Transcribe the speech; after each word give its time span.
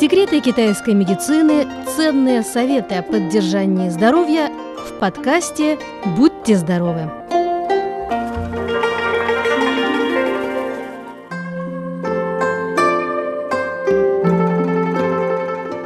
Секреты 0.00 0.40
китайской 0.40 0.94
медицины, 0.94 1.68
ценные 1.94 2.42
советы 2.42 2.94
о 2.94 3.02
поддержании 3.02 3.90
здоровья 3.90 4.50
в 4.78 4.98
подкасте 4.98 5.78
«Будьте 6.16 6.56
здоровы». 6.56 7.10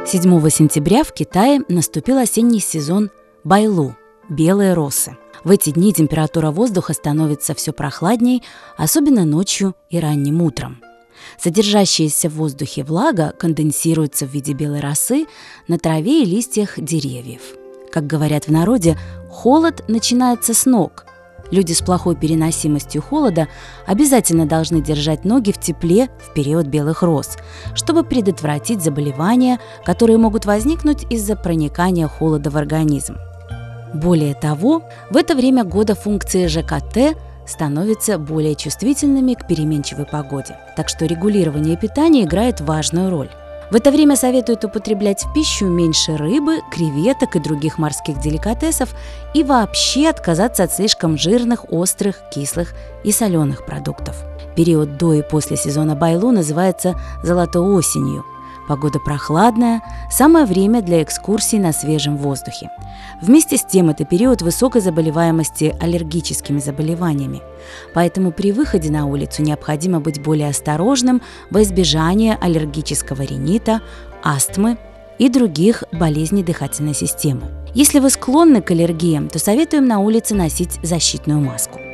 7 0.05 0.49
сентября 0.49 1.03
в 1.03 1.11
Китае 1.11 1.63
наступил 1.67 2.17
осенний 2.17 2.61
сезон 2.61 3.11
Байлу– 3.43 3.97
белые 4.29 4.75
росы. 4.75 5.17
В 5.43 5.51
эти 5.51 5.71
дни 5.71 5.91
температура 5.91 6.51
воздуха 6.51 6.93
становится 6.93 7.53
все 7.53 7.73
прохладней, 7.73 8.43
особенно 8.77 9.25
ночью 9.25 9.75
и 9.89 9.99
ранним 9.99 10.41
утром. 10.41 10.81
Содержащаяся 11.37 12.29
в 12.29 12.35
воздухе 12.35 12.83
влага 12.83 13.33
конденсируется 13.37 14.25
в 14.25 14.29
виде 14.31 14.53
белой 14.53 14.79
росы 14.79 15.25
на 15.67 15.77
траве 15.77 16.23
и 16.23 16.25
листьях 16.25 16.79
деревьев. 16.79 17.41
Как 17.91 18.07
говорят 18.07 18.47
в 18.47 18.51
народе, 18.51 18.97
холод 19.29 19.83
начинается 19.87 20.53
с 20.53 20.65
ног, 20.65 21.05
Люди 21.51 21.73
с 21.73 21.81
плохой 21.81 22.15
переносимостью 22.15 23.01
холода 23.01 23.47
обязательно 23.85 24.45
должны 24.45 24.81
держать 24.81 25.25
ноги 25.25 25.51
в 25.51 25.59
тепле 25.59 26.09
в 26.19 26.33
период 26.33 26.67
белых 26.67 27.03
роз, 27.03 27.37
чтобы 27.75 28.03
предотвратить 28.03 28.81
заболевания, 28.81 29.59
которые 29.83 30.17
могут 30.17 30.45
возникнуть 30.45 31.05
из-за 31.09 31.35
проникания 31.35 32.07
холода 32.07 32.49
в 32.49 32.57
организм. 32.57 33.17
Более 33.93 34.33
того, 34.33 34.81
в 35.09 35.15
это 35.15 35.35
время 35.35 35.63
года 35.63 35.95
функции 35.95 36.47
ЖКТ 36.47 37.15
становятся 37.47 38.17
более 38.17 38.55
чувствительными 38.55 39.33
к 39.33 39.47
переменчивой 39.47 40.05
погоде, 40.05 40.57
так 40.75 40.89
что 40.89 41.05
регулирование 41.05 41.77
питания 41.77 42.23
играет 42.23 42.61
важную 42.61 43.09
роль. 43.09 43.29
В 43.71 43.75
это 43.75 43.91
время 43.91 44.15
советуют 44.15 44.63
употреблять 44.63 45.23
в 45.23 45.33
пищу 45.33 45.65
меньше 45.65 46.17
рыбы, 46.17 46.59
креветок 46.71 47.35
и 47.35 47.39
других 47.39 47.77
морских 47.79 48.19
деликатесов 48.19 48.93
и 49.33 49.43
вообще 49.43 50.09
отказаться 50.09 50.63
от 50.63 50.73
слишком 50.73 51.17
жирных, 51.17 51.71
острых, 51.71 52.17
кислых 52.31 52.73
и 53.03 53.11
соленых 53.11 53.65
продуктов. 53.65 54.15
Период 54.55 54.97
до 54.97 55.13
и 55.13 55.21
после 55.21 55.57
сезона 55.57 55.95
Байлу 55.95 56.31
называется 56.31 56.95
«золотой 57.23 57.61
осенью», 57.61 58.23
Погода 58.67 58.99
прохладная, 58.99 59.81
самое 60.09 60.45
время 60.45 60.81
для 60.81 61.03
экскурсий 61.03 61.59
на 61.59 61.71
свежем 61.71 62.17
воздухе. 62.17 62.69
Вместе 63.21 63.57
с 63.57 63.63
тем 63.63 63.89
это 63.89 64.05
период 64.05 64.41
высокой 64.41 64.81
заболеваемости 64.81 65.75
аллергическими 65.79 66.59
заболеваниями. 66.59 67.41
Поэтому 67.93 68.31
при 68.31 68.51
выходе 68.51 68.91
на 68.91 69.05
улицу 69.05 69.43
необходимо 69.43 69.99
быть 69.99 70.21
более 70.21 70.49
осторожным 70.49 71.21
во 71.51 71.61
избежание 71.61 72.37
аллергического 72.41 73.21
ринита, 73.21 73.81
астмы 74.23 74.77
и 75.19 75.29
других 75.29 75.83
болезней 75.91 76.43
дыхательной 76.43 76.93
системы. 76.93 77.43
Если 77.73 77.99
вы 77.99 78.09
склонны 78.09 78.61
к 78.61 78.71
аллергиям, 78.71 79.29
то 79.29 79.37
советуем 79.37 79.87
на 79.87 79.99
улице 79.99 80.33
носить 80.33 80.79
защитную 80.81 81.39
маску. 81.39 81.84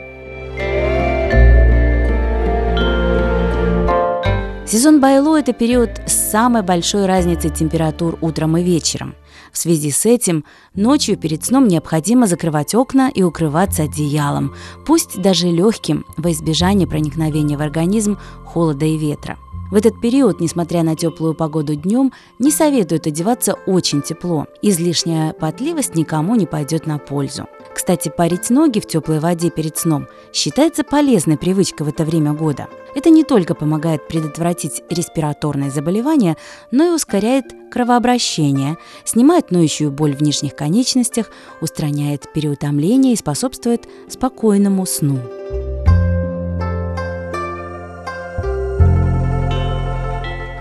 Сезон 4.72 5.02
Байло– 5.02 5.36
это 5.38 5.52
период 5.52 5.89
с 6.08 6.14
самой 6.14 6.61
большой 6.61 7.05
разницей 7.05 7.50
температур 7.50 8.17
утром 8.22 8.55
и 8.55 8.64
вечером. 8.64 9.16
В 9.52 9.58
связи 9.58 9.91
с 9.91 10.05
этим 10.05 10.45
ночью 10.73 11.17
перед 11.17 11.44
сном 11.44 11.67
необходимо 11.67 12.25
закрывать 12.25 12.73
окна 12.73 13.11
и 13.13 13.22
укрываться 13.22 13.83
одеялом, 13.83 14.55
пусть 14.86 15.22
даже 15.22 15.47
легким, 15.47 16.05
во 16.16 16.31
избежание 16.31 16.88
проникновения 16.88 17.58
в 17.58 17.61
организм 17.61 18.17
холода 18.45 18.86
и 18.86 18.97
ветра. 18.97 19.38
В 19.72 19.75
этот 19.75 20.00
период, 20.00 20.39
несмотря 20.39 20.83
на 20.83 20.95
теплую 20.95 21.33
погоду 21.33 21.75
днем, 21.75 22.13
не 22.39 22.50
советуют 22.50 23.08
одеваться 23.08 23.56
очень 23.66 24.02
тепло. 24.02 24.45
Излишняя 24.61 25.33
потливость 25.33 25.95
никому 25.95 26.35
не 26.35 26.45
пойдет 26.45 26.88
на 26.88 26.97
пользу. 26.97 27.45
Кстати, 27.73 28.09
парить 28.09 28.49
ноги 28.49 28.79
в 28.79 28.85
теплой 28.85 29.19
воде 29.19 29.49
перед 29.49 29.77
сном 29.77 30.07
считается 30.33 30.83
полезной 30.83 31.37
привычкой 31.37 31.85
в 31.85 31.89
это 31.89 32.03
время 32.03 32.33
года. 32.33 32.67
Это 32.95 33.09
не 33.09 33.23
только 33.23 33.55
помогает 33.55 34.07
предотвратить 34.07 34.83
респираторные 34.89 35.71
заболевания, 35.71 36.35
но 36.71 36.87
и 36.87 36.89
ускоряет 36.89 37.45
кровообращение, 37.71 38.77
снимает 39.05 39.51
ноющую 39.51 39.91
боль 39.91 40.13
в 40.13 40.21
нижних 40.21 40.55
конечностях, 40.55 41.31
устраняет 41.61 42.31
переутомление 42.33 43.13
и 43.13 43.17
способствует 43.17 43.88
спокойному 44.09 44.85
сну. 44.85 45.19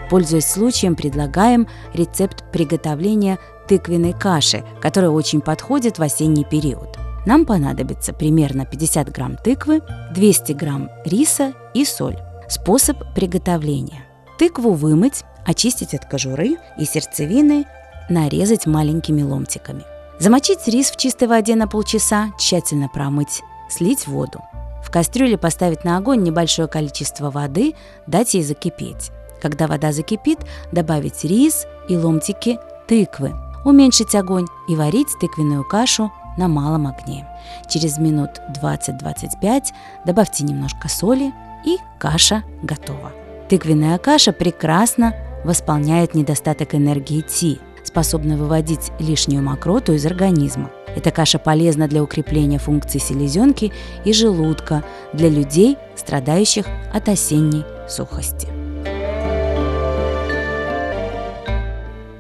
Пользуясь 0.09 0.47
случаем, 0.47 0.97
предлагаем 0.97 1.69
рецепт 1.95 2.45
приготовления 2.53 3.39
тыквенной 3.69 4.13
каши, 4.13 4.65
которая 4.81 5.11
очень 5.11 5.41
подходит 5.41 5.99
в 5.99 6.03
осенний 6.03 6.45
период. 6.45 7.00
Нам 7.27 7.45
понадобится 7.45 8.13
примерно 8.13 8.65
50 8.65 9.11
грамм 9.11 9.37
тыквы, 9.37 9.83
200 10.15 10.53
грамм 10.53 10.89
риса 11.05 11.53
и 11.75 11.85
соль. 11.85 12.19
Способ 12.49 12.97
приготовления. 13.15 14.05
Тыкву 14.39 14.73
вымыть, 14.73 15.25
очистить 15.45 15.95
от 15.95 16.07
кожуры 16.07 16.57
и 16.79 16.85
сердцевины, 16.85 17.67
нарезать 18.09 18.67
маленькими 18.67 19.23
ломтиками. 19.23 19.85
Замочить 20.19 20.67
рис 20.67 20.91
в 20.91 20.97
чистой 20.97 21.29
воде 21.29 21.55
на 21.57 21.67
полчаса, 21.67 22.33
тщательно 22.39 22.89
промыть, 22.89 23.43
слить 23.69 24.07
воду. 24.07 24.41
В 24.83 24.91
кастрюле 24.91 25.39
поставить 25.39 25.85
на 25.85 25.97
огонь 25.97 26.23
небольшое 26.23 26.69
количество 26.69 27.31
воды, 27.31 27.75
дать 28.07 28.35
ей 28.35 28.43
закипеть. 28.43 29.13
Когда 29.41 29.67
вода 29.67 29.93
закипит, 29.93 30.41
добавить 30.73 31.25
рис 31.25 31.67
и 31.89 31.97
ломтики 31.97 32.59
тыквы. 32.89 33.33
Уменьшить 33.65 34.15
огонь 34.15 34.47
и 34.69 34.75
варить 34.75 35.09
тыквенную 35.21 35.65
кашу 35.65 36.11
на 36.41 36.49
малом 36.49 36.87
огне. 36.87 37.27
Через 37.69 37.99
минут 37.99 38.41
20-25 38.61 39.65
добавьте 40.07 40.45
немножко 40.45 40.89
соли 40.89 41.33
и 41.65 41.77
каша 41.99 42.43
готова. 42.63 43.13
Тыквенная 43.49 43.99
каша 43.99 44.33
прекрасно 44.33 45.15
восполняет 45.45 46.15
недостаток 46.15 46.75
энергии 46.75 47.21
Ти, 47.21 47.61
способна 47.85 48.37
выводить 48.37 48.91
лишнюю 48.99 49.43
мокроту 49.43 49.93
из 49.93 50.07
организма. 50.07 50.71
Эта 50.97 51.11
каша 51.11 51.39
полезна 51.39 51.89
для 51.89 52.03
укрепления 52.03 52.59
функций 52.59 53.01
селезенки 53.01 53.71
и 54.05 54.13
желудка 54.13 54.83
для 55.13 55.29
людей, 55.29 55.77
страдающих 55.95 56.67
от 56.93 57.09
осенней 57.09 57.65
сухости. 57.89 58.49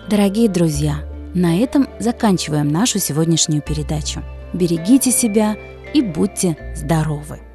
Дорогие 0.08 0.48
друзья, 0.48 0.96
на 1.34 1.58
этом 1.58 1.88
заканчиваем 1.98 2.68
нашу 2.68 2.98
сегодняшнюю 2.98 3.62
передачу. 3.62 4.22
Берегите 4.52 5.10
себя 5.10 5.56
и 5.94 6.02
будьте 6.02 6.74
здоровы! 6.76 7.49